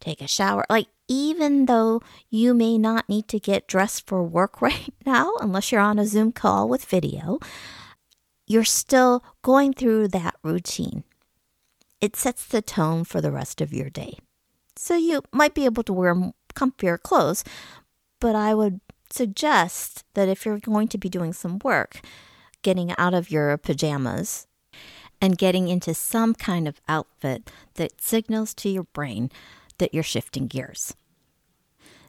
take 0.00 0.20
a 0.20 0.26
shower. 0.26 0.64
Like, 0.68 0.88
even 1.06 1.66
though 1.66 2.02
you 2.28 2.54
may 2.54 2.78
not 2.78 3.08
need 3.08 3.28
to 3.28 3.38
get 3.38 3.68
dressed 3.68 4.08
for 4.08 4.24
work 4.24 4.60
right 4.60 4.92
now, 5.06 5.30
unless 5.38 5.70
you're 5.70 5.80
on 5.80 6.00
a 6.00 6.06
Zoom 6.06 6.32
call 6.32 6.68
with 6.68 6.86
video, 6.86 7.38
you're 8.48 8.64
still 8.64 9.22
going 9.42 9.72
through 9.72 10.08
that 10.08 10.34
routine. 10.42 11.04
It 12.02 12.16
sets 12.16 12.44
the 12.44 12.60
tone 12.60 13.04
for 13.04 13.20
the 13.20 13.30
rest 13.30 13.62
of 13.62 13.72
your 13.72 13.88
day. 13.88 14.18
So, 14.76 14.96
you 14.96 15.22
might 15.32 15.54
be 15.54 15.64
able 15.64 15.84
to 15.84 15.92
wear 15.92 16.32
comfier 16.54 17.00
clothes, 17.00 17.44
but 18.20 18.34
I 18.34 18.54
would 18.54 18.80
suggest 19.10 20.04
that 20.14 20.28
if 20.28 20.44
you're 20.44 20.58
going 20.58 20.88
to 20.88 20.98
be 20.98 21.08
doing 21.08 21.32
some 21.32 21.58
work, 21.62 22.00
getting 22.62 22.92
out 22.98 23.14
of 23.14 23.30
your 23.30 23.56
pajamas 23.56 24.46
and 25.20 25.38
getting 25.38 25.68
into 25.68 25.94
some 25.94 26.34
kind 26.34 26.66
of 26.66 26.80
outfit 26.88 27.50
that 27.74 28.00
signals 28.00 28.52
to 28.54 28.68
your 28.68 28.84
brain 28.84 29.30
that 29.78 29.94
you're 29.94 30.02
shifting 30.02 30.48
gears. 30.48 30.94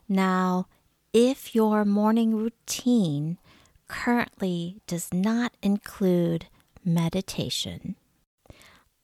Now, 0.09 0.67
if 1.13 1.53
your 1.53 1.85
morning 1.85 2.35
routine 2.35 3.37
currently 3.87 4.81
does 4.87 5.13
not 5.13 5.53
include 5.61 6.47
meditation, 6.83 7.95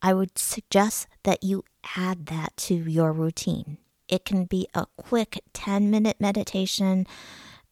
I 0.01 0.13
would 0.13 0.38
suggest 0.38 1.08
that 1.24 1.44
you 1.44 1.63
add 1.96 2.27
that 2.27 2.56
to 2.58 2.75
your 2.75 3.12
routine. 3.12 3.77
It 4.08 4.25
can 4.25 4.46
be 4.46 4.68
a 4.74 4.86
quick 4.98 5.41
10 5.53 5.91
minute 5.91 6.18
meditation 6.20 7.06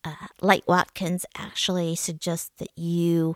uh, 0.08 0.28
Light 0.42 0.64
Watkins 0.68 1.26
actually 1.38 1.96
suggests 1.96 2.52
that 2.58 2.70
you 2.78 3.36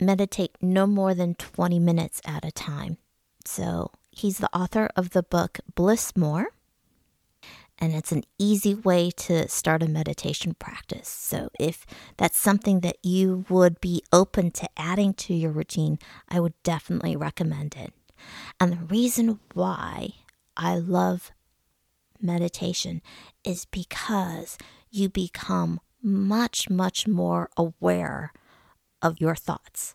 meditate 0.00 0.56
no 0.60 0.86
more 0.86 1.14
than 1.14 1.34
20 1.34 1.78
minutes 1.78 2.20
at 2.24 2.44
a 2.44 2.50
time. 2.50 2.98
So 3.44 3.92
he's 4.10 4.38
the 4.38 4.54
author 4.54 4.90
of 4.96 5.10
the 5.10 5.22
book 5.22 5.60
Bliss 5.74 6.16
More, 6.16 6.48
and 7.78 7.94
it's 7.94 8.10
an 8.10 8.24
easy 8.38 8.74
way 8.74 9.10
to 9.12 9.48
start 9.48 9.82
a 9.82 9.88
meditation 9.88 10.54
practice. 10.54 11.08
So 11.08 11.50
if 11.58 11.86
that's 12.16 12.36
something 12.36 12.80
that 12.80 12.96
you 13.02 13.44
would 13.48 13.80
be 13.80 14.02
open 14.12 14.50
to 14.52 14.68
adding 14.76 15.14
to 15.14 15.34
your 15.34 15.52
routine, 15.52 15.98
I 16.28 16.40
would 16.40 16.60
definitely 16.64 17.16
recommend 17.16 17.76
it. 17.76 17.92
And 18.60 18.72
the 18.72 18.84
reason 18.84 19.40
why 19.54 20.14
I 20.56 20.76
love 20.76 21.32
meditation 22.20 23.02
is 23.44 23.64
because 23.64 24.58
you 24.90 25.08
become 25.08 25.80
much, 26.02 26.70
much 26.70 27.06
more 27.06 27.50
aware 27.56 28.32
of 29.02 29.20
your 29.20 29.34
thoughts. 29.34 29.94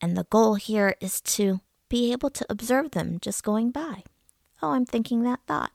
And 0.00 0.16
the 0.16 0.24
goal 0.24 0.54
here 0.56 0.96
is 1.00 1.20
to 1.22 1.60
be 1.88 2.12
able 2.12 2.30
to 2.30 2.46
observe 2.48 2.90
them 2.90 3.18
just 3.20 3.44
going 3.44 3.70
by. 3.70 4.02
Oh, 4.62 4.72
I'm 4.72 4.86
thinking 4.86 5.22
that 5.22 5.40
thought. 5.46 5.72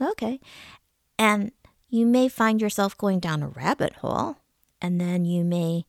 Okay. 0.00 0.40
And 1.18 1.52
you 1.88 2.06
may 2.06 2.28
find 2.28 2.60
yourself 2.60 2.96
going 2.96 3.18
down 3.18 3.42
a 3.42 3.48
rabbit 3.48 3.94
hole, 3.94 4.36
and 4.80 5.00
then 5.00 5.24
you 5.24 5.44
may, 5.44 5.86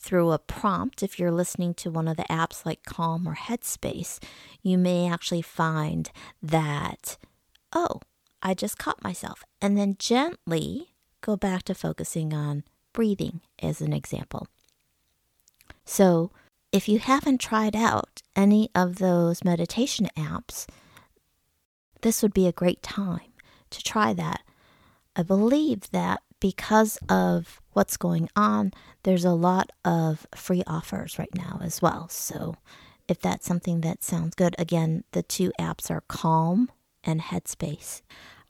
through 0.00 0.30
a 0.30 0.38
prompt, 0.38 1.02
if 1.02 1.18
you're 1.18 1.30
listening 1.30 1.74
to 1.74 1.90
one 1.90 2.08
of 2.08 2.16
the 2.16 2.24
apps 2.24 2.64
like 2.64 2.84
Calm 2.84 3.28
or 3.28 3.34
Headspace, 3.34 4.18
you 4.62 4.78
may 4.78 5.08
actually 5.08 5.42
find 5.42 6.10
that, 6.42 7.18
oh, 7.72 8.00
I 8.42 8.54
just 8.54 8.78
caught 8.78 9.04
myself. 9.04 9.44
And 9.60 9.76
then 9.76 9.96
gently 9.98 10.94
go 11.20 11.36
back 11.36 11.64
to 11.64 11.74
focusing 11.74 12.32
on 12.32 12.64
breathing 12.92 13.42
as 13.62 13.80
an 13.80 13.92
example. 13.92 14.48
So, 15.84 16.30
if 16.72 16.88
you 16.88 16.98
haven't 16.98 17.38
tried 17.38 17.76
out 17.76 18.22
any 18.36 18.70
of 18.74 18.96
those 18.96 19.44
meditation 19.44 20.08
apps, 20.16 20.66
this 22.00 22.22
would 22.22 22.32
be 22.32 22.46
a 22.46 22.52
great 22.52 22.82
time 22.82 23.32
to 23.70 23.82
try 23.82 24.14
that. 24.14 24.40
I 25.14 25.22
believe 25.22 25.90
that 25.90 26.22
because 26.38 26.98
of 27.08 27.59
what's 27.72 27.96
going 27.96 28.28
on, 28.34 28.72
there's 29.02 29.24
a 29.24 29.32
lot 29.32 29.70
of 29.84 30.26
free 30.34 30.62
offers 30.66 31.18
right 31.18 31.34
now 31.34 31.60
as 31.62 31.80
well. 31.80 32.08
So, 32.08 32.56
if 33.08 33.20
that's 33.20 33.46
something 33.46 33.80
that 33.80 34.04
sounds 34.04 34.36
good, 34.36 34.54
again, 34.58 35.04
the 35.12 35.22
two 35.22 35.52
apps 35.58 35.90
are 35.90 36.02
Calm 36.02 36.70
and 37.02 37.20
Headspace. 37.20 38.02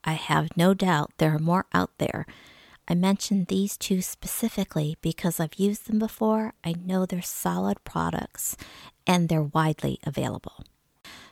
I 0.04 0.12
have 0.12 0.56
no 0.56 0.74
doubt 0.74 1.12
there 1.18 1.34
are 1.34 1.38
more 1.38 1.66
out 1.72 1.90
there 1.98 2.26
I 2.90 2.94
mentioned 2.94 3.46
these 3.46 3.76
two 3.76 4.02
specifically 4.02 4.96
because 5.00 5.38
I've 5.38 5.54
used 5.54 5.86
them 5.86 6.00
before. 6.00 6.54
I 6.64 6.72
know 6.72 7.06
they're 7.06 7.22
solid 7.22 7.84
products 7.84 8.56
and 9.06 9.28
they're 9.28 9.44
widely 9.44 10.00
available. 10.04 10.64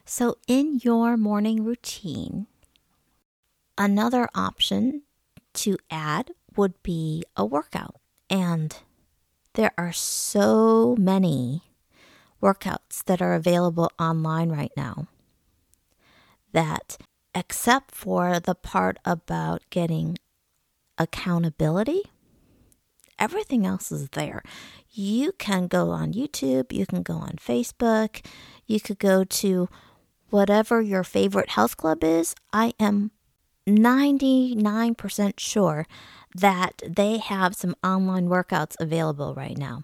So, 0.05 0.37
in 0.47 0.79
your 0.85 1.17
morning 1.17 1.65
routine, 1.65 2.47
another 3.77 4.29
option 4.37 5.03
to 5.55 5.79
add 5.91 6.31
would 6.57 6.83
be 6.83 7.25
a 7.37 7.45
workout. 7.45 7.97
And 8.31 8.77
there 9.55 9.73
are 9.79 9.93
so 9.93 10.97
many 10.99 11.63
workouts 12.43 13.03
that 13.05 13.21
are 13.21 13.35
available 13.35 13.91
online 13.99 14.51
right 14.51 14.73
now 14.77 15.09
that, 16.53 16.97
except 17.35 17.95
for 17.95 18.41
the 18.41 18.55
part 18.55 18.99
about 19.05 19.63
getting 19.71 20.17
accountability, 20.97 22.03
everything 23.19 23.67
else 23.67 23.91
is 23.91 24.09
there. 24.11 24.43
You 24.91 25.33
can 25.33 25.67
go 25.67 25.91
on 25.91 26.13
YouTube, 26.13 26.73
you 26.73 26.87
can 26.87 27.03
go 27.03 27.15
on 27.15 27.37
Facebook, 27.37 28.25
you 28.67 28.81
could 28.81 28.99
go 28.99 29.25
to 29.25 29.69
whatever 30.31 30.81
your 30.81 31.05
favorite 31.05 31.51
health 31.51 31.77
club 31.77 32.05
is. 32.05 32.35
I 32.53 32.73
am 32.79 33.11
99% 33.67 35.35
sure 35.39 35.87
that 36.35 36.83
they 36.87 37.19
have 37.19 37.55
some 37.55 37.75
online 37.83 38.29
workouts 38.29 38.77
available 38.79 39.35
right 39.35 39.57
now. 39.57 39.83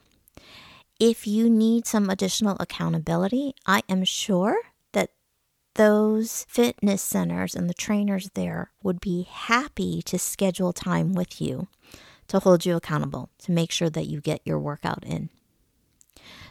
If 1.00 1.26
you 1.26 1.50
need 1.50 1.86
some 1.86 2.08
additional 2.08 2.56
accountability, 2.60 3.54
I 3.66 3.82
am 3.88 4.04
sure 4.04 4.56
that 4.92 5.10
those 5.74 6.46
fitness 6.48 7.02
centers 7.02 7.54
and 7.54 7.68
the 7.68 7.74
trainers 7.74 8.30
there 8.34 8.70
would 8.82 9.00
be 9.00 9.26
happy 9.28 10.02
to 10.02 10.18
schedule 10.18 10.72
time 10.72 11.12
with 11.12 11.40
you 11.40 11.68
to 12.28 12.38
hold 12.38 12.64
you 12.64 12.76
accountable 12.76 13.30
to 13.38 13.52
make 13.52 13.70
sure 13.70 13.90
that 13.90 14.06
you 14.06 14.20
get 14.20 14.40
your 14.44 14.58
workout 14.58 15.04
in. 15.04 15.30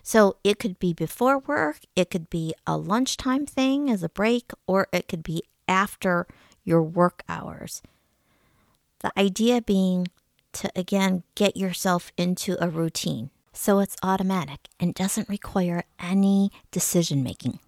So 0.03 0.35
it 0.43 0.59
could 0.59 0.77
be 0.77 0.93
before 0.93 1.39
work, 1.39 1.79
it 1.95 2.09
could 2.09 2.29
be 2.29 2.53
a 2.67 2.77
lunchtime 2.77 3.45
thing 3.45 3.89
as 3.89 4.03
a 4.03 4.09
break, 4.09 4.51
or 4.67 4.88
it 4.91 5.07
could 5.07 5.23
be 5.23 5.43
after 5.67 6.27
your 6.65 6.83
work 6.83 7.23
hours. 7.29 7.81
The 9.03 9.17
idea 9.19 9.62
being 9.62 10.07
to 10.53 10.72
again 10.75 11.24
get 11.36 11.57
yourself 11.57 12.12
into 12.17 12.57
a 12.63 12.69
routine 12.69 13.29
so 13.53 13.79
it's 13.79 13.95
automatic 14.01 14.67
and 14.79 14.95
doesn't 14.95 15.29
require 15.29 15.83
any 16.00 16.51
decision 16.72 17.24
making. 17.24 17.60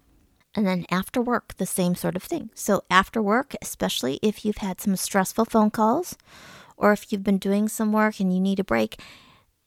And 0.54 0.66
then 0.66 0.86
after 0.90 1.20
work, 1.20 1.56
the 1.56 1.66
same 1.66 1.94
sort 1.94 2.16
of 2.16 2.22
thing. 2.22 2.50
So, 2.54 2.82
after 2.90 3.22
work, 3.22 3.54
especially 3.62 4.18
if 4.22 4.44
you've 4.44 4.58
had 4.58 4.80
some 4.80 4.96
stressful 4.96 5.44
phone 5.44 5.70
calls 5.70 6.16
or 6.76 6.92
if 6.92 7.12
you've 7.12 7.22
been 7.22 7.38
doing 7.38 7.68
some 7.68 7.92
work 7.92 8.20
and 8.20 8.32
you 8.32 8.40
need 8.40 8.58
a 8.58 8.64
break, 8.64 9.00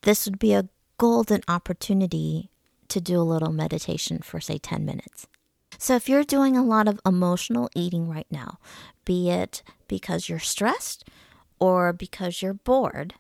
this 0.02 0.26
would 0.26 0.40
be 0.40 0.54
a 0.54 0.68
golden 0.98 1.42
opportunity 1.48 2.50
to 2.88 3.00
do 3.00 3.22
a 3.22 3.24
little 3.24 3.52
meditation 3.52 4.20
for, 4.20 4.40
say, 4.40 4.58
10 4.58 4.84
minutes. 4.84 5.28
So, 5.78 5.96
if 5.96 6.10
you're 6.10 6.24
doing 6.24 6.58
a 6.58 6.66
lot 6.66 6.88
of 6.88 7.00
emotional 7.06 7.70
eating 7.76 8.10
right 8.10 8.28
now, 8.32 8.58
be 9.06 9.30
it 9.30 9.62
because 9.88 10.28
you're 10.28 10.40
stressed 10.40 11.06
or 11.60 11.94
because 11.94 12.42
you're 12.42 12.54
bored, 12.54 13.16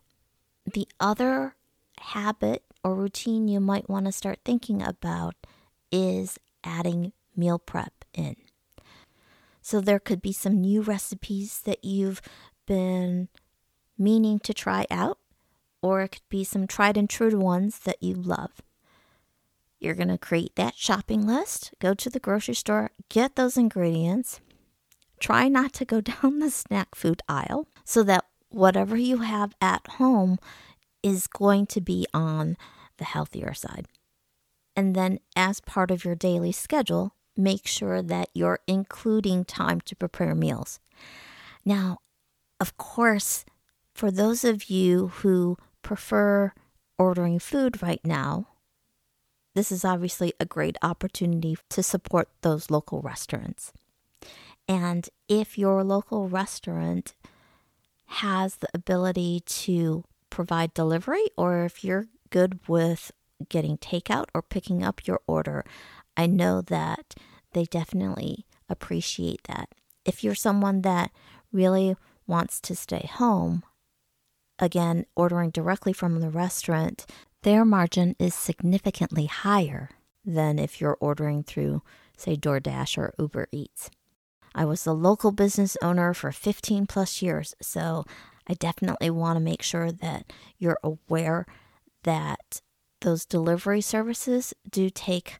the 0.65 0.87
other 0.99 1.55
habit 1.99 2.63
or 2.83 2.95
routine 2.95 3.47
you 3.47 3.59
might 3.59 3.89
want 3.89 4.05
to 4.05 4.11
start 4.11 4.39
thinking 4.45 4.81
about 4.81 5.35
is 5.91 6.37
adding 6.63 7.11
meal 7.35 7.59
prep 7.59 8.05
in. 8.13 8.35
So 9.61 9.81
there 9.81 9.99
could 9.99 10.21
be 10.21 10.33
some 10.33 10.61
new 10.61 10.81
recipes 10.81 11.61
that 11.61 11.83
you've 11.83 12.21
been 12.65 13.27
meaning 13.97 14.39
to 14.39 14.53
try 14.53 14.85
out, 14.89 15.19
or 15.81 16.01
it 16.01 16.09
could 16.09 16.29
be 16.29 16.43
some 16.43 16.65
tried 16.67 16.97
and 16.97 17.09
true 17.09 17.37
ones 17.37 17.79
that 17.79 18.01
you 18.01 18.15
love. 18.15 18.61
You're 19.79 19.95
going 19.95 20.09
to 20.09 20.17
create 20.17 20.55
that 20.55 20.75
shopping 20.75 21.25
list, 21.25 21.73
go 21.79 21.93
to 21.93 22.09
the 22.09 22.19
grocery 22.19 22.55
store, 22.55 22.91
get 23.09 23.35
those 23.35 23.57
ingredients. 23.57 24.41
Try 25.19 25.47
not 25.47 25.73
to 25.73 25.85
go 25.85 26.01
down 26.01 26.39
the 26.39 26.49
snack 26.51 26.95
food 26.95 27.21
aisle 27.27 27.67
so 27.85 28.03
that 28.03 28.25
whatever 28.49 28.97
you 28.97 29.17
have 29.17 29.53
at 29.61 29.85
home 29.87 30.39
is 31.01 31.27
going 31.27 31.65
to 31.67 31.81
be 31.81 32.05
on 32.13 32.57
the 32.97 33.05
healthier 33.05 33.53
side. 33.53 33.87
And 34.75 34.95
then, 34.95 35.19
as 35.35 35.59
part 35.61 35.91
of 35.91 36.05
your 36.05 36.15
daily 36.15 36.51
schedule, 36.51 37.13
make 37.35 37.65
sure 37.67 38.01
that 38.01 38.29
you're 38.33 38.59
including 38.67 39.45
time 39.45 39.81
to 39.81 39.95
prepare 39.95 40.35
meals. 40.35 40.79
Now, 41.65 41.99
of 42.59 42.77
course, 42.77 43.45
for 43.93 44.11
those 44.11 44.43
of 44.43 44.69
you 44.69 45.07
who 45.07 45.57
prefer 45.81 46.53
ordering 46.97 47.39
food 47.39 47.81
right 47.81 48.01
now, 48.03 48.47
this 49.55 49.71
is 49.71 49.83
obviously 49.83 50.33
a 50.39 50.45
great 50.45 50.77
opportunity 50.81 51.57
to 51.69 51.83
support 51.83 52.29
those 52.41 52.69
local 52.69 53.01
restaurants. 53.01 53.73
And 54.67 55.09
if 55.27 55.57
your 55.57 55.83
local 55.83 56.29
restaurant 56.29 57.15
has 58.09 58.57
the 58.57 58.69
ability 58.73 59.41
to 59.45 60.03
provide 60.29 60.73
delivery, 60.73 61.25
or 61.37 61.63
if 61.65 61.83
you're 61.83 62.07
good 62.29 62.59
with 62.67 63.11
getting 63.47 63.77
takeout 63.77 64.25
or 64.33 64.41
picking 64.41 64.83
up 64.83 65.07
your 65.07 65.21
order, 65.27 65.63
I 66.17 66.25
know 66.25 66.61
that 66.61 67.15
they 67.53 67.65
definitely 67.65 68.45
appreciate 68.67 69.41
that. 69.47 69.69
If 70.05 70.23
you're 70.23 70.35
someone 70.35 70.81
that 70.81 71.11
really 71.51 71.95
wants 72.27 72.59
to 72.61 72.75
stay 72.75 73.09
home, 73.11 73.63
again, 74.57 75.05
ordering 75.15 75.51
directly 75.51 75.93
from 75.93 76.19
the 76.19 76.29
restaurant, 76.29 77.05
their 77.43 77.63
margin 77.63 78.15
is 78.19 78.33
significantly 78.33 79.27
higher 79.27 79.91
than 80.25 80.59
if 80.59 80.81
you're 80.81 80.97
ordering 80.99 81.43
through, 81.43 81.81
say, 82.17 82.35
DoorDash 82.35 82.97
or 82.97 83.13
Uber 83.17 83.47
Eats. 83.51 83.89
I 84.55 84.65
was 84.65 84.85
a 84.85 84.93
local 84.93 85.31
business 85.31 85.77
owner 85.81 86.13
for 86.13 86.31
15 86.31 86.87
plus 86.87 87.21
years, 87.21 87.55
so 87.61 88.05
I 88.47 88.53
definitely 88.53 89.09
want 89.09 89.37
to 89.37 89.41
make 89.41 89.61
sure 89.61 89.91
that 89.91 90.31
you're 90.57 90.79
aware 90.83 91.45
that 92.03 92.61
those 93.01 93.25
delivery 93.25 93.81
services 93.81 94.53
do 94.69 94.89
take 94.89 95.37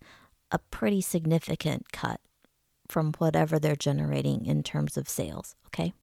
a 0.51 0.59
pretty 0.59 1.01
significant 1.01 1.91
cut 1.91 2.19
from 2.87 3.13
whatever 3.17 3.59
they're 3.59 3.75
generating 3.75 4.45
in 4.45 4.63
terms 4.63 4.97
of 4.97 5.07
sales, 5.07 5.55
okay? 5.67 5.93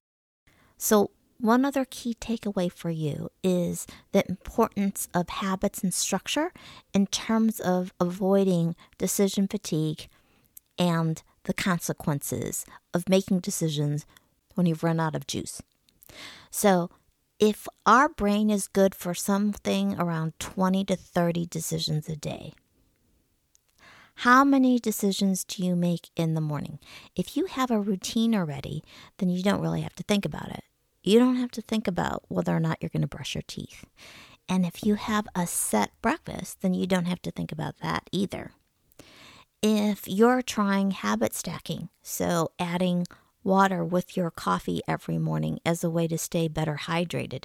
So, 0.76 1.10
one 1.38 1.66
other 1.66 1.84
key 1.84 2.16
takeaway 2.18 2.72
for 2.72 2.88
you 2.88 3.28
is 3.42 3.86
the 4.12 4.26
importance 4.26 5.06
of 5.12 5.28
habits 5.28 5.82
and 5.82 5.92
structure 5.92 6.50
in 6.94 7.06
terms 7.08 7.60
of 7.60 7.92
avoiding 8.00 8.74
decision 8.96 9.46
fatigue 9.46 10.08
and 10.78 11.22
the 11.46 11.54
consequences 11.54 12.66
of 12.92 13.08
making 13.08 13.40
decisions 13.40 14.06
when 14.54 14.66
you've 14.66 14.84
run 14.84 15.00
out 15.00 15.16
of 15.16 15.26
juice. 15.26 15.62
So, 16.50 16.90
if 17.38 17.68
our 17.84 18.08
brain 18.08 18.48
is 18.48 18.66
good 18.66 18.94
for 18.94 19.12
something 19.12 19.98
around 19.98 20.38
20 20.38 20.84
to 20.86 20.96
30 20.96 21.46
decisions 21.46 22.08
a 22.08 22.16
day, 22.16 22.54
how 24.20 24.44
many 24.44 24.78
decisions 24.78 25.44
do 25.44 25.62
you 25.62 25.76
make 25.76 26.08
in 26.16 26.32
the 26.32 26.40
morning? 26.40 26.78
If 27.14 27.36
you 27.36 27.44
have 27.46 27.70
a 27.70 27.80
routine 27.80 28.34
already, 28.34 28.82
then 29.18 29.28
you 29.28 29.42
don't 29.42 29.60
really 29.60 29.82
have 29.82 29.94
to 29.96 30.02
think 30.02 30.24
about 30.24 30.50
it. 30.50 30.64
You 31.02 31.18
don't 31.18 31.36
have 31.36 31.50
to 31.52 31.60
think 31.60 31.86
about 31.86 32.24
whether 32.28 32.56
or 32.56 32.60
not 32.60 32.78
you're 32.80 32.88
going 32.88 33.02
to 33.02 33.06
brush 33.06 33.34
your 33.34 33.44
teeth. 33.46 33.84
And 34.48 34.64
if 34.64 34.84
you 34.84 34.94
have 34.94 35.26
a 35.34 35.46
set 35.46 35.90
breakfast, 36.00 36.62
then 36.62 36.72
you 36.72 36.86
don't 36.86 37.04
have 37.04 37.20
to 37.22 37.30
think 37.30 37.52
about 37.52 37.78
that 37.82 38.08
either. 38.10 38.52
If 39.62 40.06
you're 40.06 40.42
trying 40.42 40.90
habit 40.92 41.34
stacking, 41.34 41.88
so 42.02 42.50
adding 42.58 43.06
water 43.42 43.84
with 43.84 44.16
your 44.16 44.30
coffee 44.30 44.82
every 44.86 45.18
morning 45.18 45.60
as 45.64 45.82
a 45.82 45.90
way 45.90 46.06
to 46.08 46.18
stay 46.18 46.48
better 46.48 46.80
hydrated. 46.82 47.44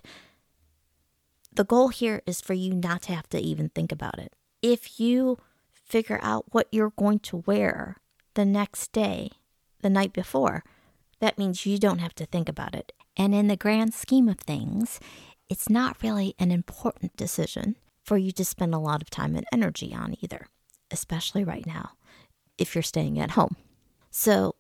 The 1.54 1.64
goal 1.64 1.90
here 1.90 2.22
is 2.26 2.42
for 2.42 2.54
you 2.54 2.74
not 2.74 3.04
to 3.04 3.14
have 3.14 3.30
to 3.30 3.40
even 3.40 3.70
think 3.70 3.92
about 3.92 4.20
it. 4.20 4.34
If 4.62 5.00
you 5.00 5.38
figure 5.72 6.20
out 6.22 6.46
what 6.52 6.68
you're 6.72 6.94
going 6.98 7.20
to 7.20 7.44
wear 7.46 7.98
the 8.34 8.46
next 8.46 8.92
day, 8.92 9.32
the 9.82 9.90
night 9.90 10.14
before, 10.14 10.64
that 11.20 11.38
means 11.38 11.66
you 11.66 11.78
don't 11.78 12.00
have 12.00 12.16
to 12.16 12.26
think 12.26 12.50
about 12.50 12.76
it. 12.76 12.92
And 13.16 13.36
in 13.36 13.48
the 13.48 13.58
grand 13.58 13.94
scheme 13.94 14.28
of 14.28 14.40
things, 14.40 15.00
it's 15.50 15.70
not 15.70 16.02
really 16.02 16.36
an 16.40 16.52
important 16.52 17.16
decision 17.16 17.76
for 18.04 18.18
you 18.18 18.32
to 18.34 18.46
spend 18.46 18.74
a 18.74 18.80
lot 18.80 19.02
of 19.02 19.10
time 19.10 19.36
and 19.36 19.46
energy 19.54 19.94
on 19.94 20.16
either, 20.22 20.48
especially 20.92 21.44
right 21.44 21.66
now 21.66 21.92
if 22.58 22.76
you're 22.76 22.82
staying 22.82 23.20
at 23.20 23.32
home. 23.32 23.56
So 24.10 24.56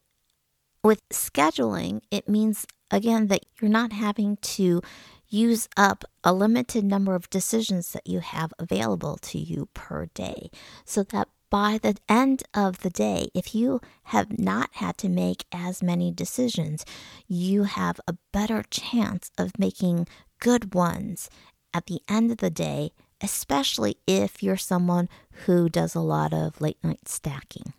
with 0.83 1.07
scheduling, 1.09 2.01
it 2.09 2.27
means 2.27 2.65
again 2.89 3.27
that 3.27 3.45
you're 3.59 3.69
not 3.69 3.93
having 3.93 4.37
to 4.37 4.81
use 5.27 5.67
up 5.77 6.03
a 6.23 6.33
limited 6.33 6.83
number 6.83 7.15
of 7.15 7.29
decisions 7.29 7.93
that 7.93 8.05
you 8.05 8.19
have 8.19 8.53
available 8.59 9.17
to 9.21 9.39
you 9.39 9.69
per 9.73 10.07
day. 10.07 10.51
So 10.85 11.03
that 11.03 11.29
by 11.49 11.79
the 11.81 11.97
end 12.07 12.43
of 12.53 12.79
the 12.79 12.89
day, 12.89 13.29
if 13.33 13.53
you 13.55 13.81
have 14.05 14.39
not 14.39 14.69
had 14.73 14.97
to 14.99 15.09
make 15.09 15.45
as 15.51 15.83
many 15.83 16.11
decisions, 16.11 16.85
you 17.27 17.63
have 17.63 17.99
a 18.07 18.17
better 18.31 18.63
chance 18.69 19.31
of 19.37 19.59
making 19.59 20.07
good 20.39 20.73
ones 20.73 21.29
at 21.73 21.85
the 21.85 22.01
end 22.07 22.31
of 22.31 22.37
the 22.37 22.49
day, 22.49 22.91
especially 23.21 23.97
if 24.07 24.41
you're 24.41 24.57
someone 24.57 25.09
who 25.45 25.69
does 25.69 25.93
a 25.93 25.99
lot 25.99 26.33
of 26.33 26.59
late 26.61 26.81
night 26.83 27.07
stacking 27.07 27.73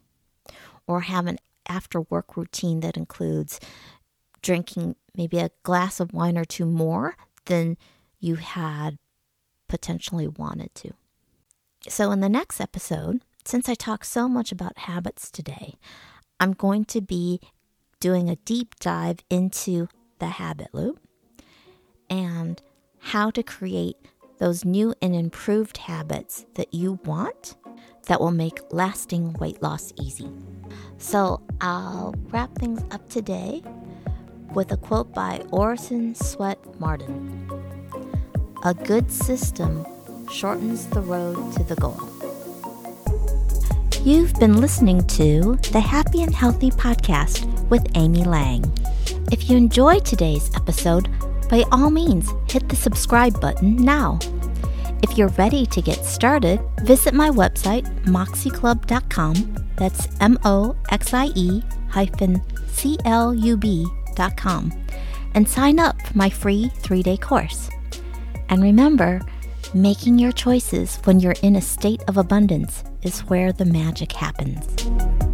or 0.87 1.03
have 1.03 1.27
an 1.27 1.39
after 1.69 2.01
work 2.03 2.37
routine 2.37 2.81
that 2.81 2.97
includes 2.97 3.61
drinking 4.43 4.97
maybe 5.17 5.39
a 5.39 5.51
glass 5.63 6.01
of 6.01 6.13
wine 6.13 6.37
or 6.37 6.45
two 6.45 6.67
more 6.67 7.17
than 7.47 7.77
you 8.19 8.37
had 8.37 8.99
potentially 9.69 10.29
wanted 10.29 10.75
to. 10.75 10.93
So, 11.89 12.11
in 12.13 12.21
the 12.21 12.29
next 12.29 12.61
episode, 12.61 13.23
since 13.45 13.69
I 13.69 13.75
talk 13.75 14.05
so 14.05 14.29
much 14.29 14.53
about 14.53 14.79
habits 14.79 15.31
today, 15.31 15.75
I'm 16.39 16.53
going 16.53 16.85
to 16.87 17.01
be 17.01 17.41
doing 18.01 18.29
a 18.29 18.37
deep 18.37 18.77
dive 18.81 19.21
into 19.31 19.89
the 20.19 20.27
habit 20.27 20.69
loop 20.73 21.01
and 22.09 22.63
how 22.99 23.31
to 23.31 23.43
create 23.43 23.97
those 24.43 24.65
new 24.65 24.93
and 25.01 25.15
improved 25.15 25.77
habits 25.77 26.47
that 26.55 26.75
you 26.75 26.99
want 27.05 27.55
that 28.09 28.21
will 28.21 28.33
make 28.33 28.59
lasting 28.73 29.33
weight 29.35 29.63
loss 29.63 29.93
easy. 29.97 30.29
So 30.99 31.41
I'll 31.61 32.13
wrap 32.27 32.53
things 32.57 32.83
up 32.91 33.09
today 33.09 33.63
with 34.53 34.73
a 34.73 34.77
quote 34.77 35.15
by 35.15 35.45
Orison 35.53 36.17
Swett 36.17 36.59
Marden 36.81 37.49
A 38.65 38.75
good 38.75 39.13
system 39.13 39.87
shortens 40.29 40.87
the 40.87 41.03
road 41.03 41.53
to 41.53 41.63
the 41.63 41.77
goal. 41.77 42.01
You've 44.03 44.35
been 44.41 44.61
listening 44.61 45.07
to 45.07 45.57
the 45.71 45.81
Happy 45.81 46.25
and 46.25 46.35
Healthy 46.35 46.73
Podcast 46.73 47.47
with 47.69 47.87
Amy 47.95 48.25
Lang. 48.25 48.65
If 49.31 49.49
you 49.49 49.57
enjoyed 49.57 50.05
today's 50.05 50.51
episode, 50.57 51.09
by 51.53 51.65
all 51.71 51.91
means, 51.91 52.33
hit 52.51 52.67
the 52.71 52.75
subscribe 52.75 53.39
button 53.39 53.77
now. 53.77 54.19
If 55.03 55.19
you're 55.19 55.29
ready 55.37 55.67
to 55.67 55.83
get 55.83 56.03
started, 56.03 56.59
visit 56.81 57.13
my 57.13 57.29
website, 57.29 57.85
moxieclub.com. 58.07 59.57
That's 59.77 60.09
M 60.23 60.39
O 60.47 60.75
X 60.91 61.13
I 61.13 61.27
E 61.35 61.63
hyphen 61.91 62.41
C 62.69 62.97
L 63.05 63.35
U 63.35 63.59
B.com 63.59 64.73
and 65.35 65.47
sign 65.47 65.79
up 65.79 66.01
for 66.01 66.17
my 66.17 66.31
free 66.31 66.71
three 66.77 67.03
day 67.03 67.19
course. 67.19 67.69
And 68.49 68.63
remember, 68.63 69.21
making 69.75 70.19
your 70.19 70.33
choices 70.33 70.97
when 71.05 71.21
you're 71.21 71.37
in 71.43 71.57
a 71.57 71.61
state 71.61 72.03
of 72.09 72.17
abundance 72.17 72.83
is 73.03 73.21
where 73.27 73.53
the 73.53 73.67
magic 73.67 74.13
happens. 74.13 75.32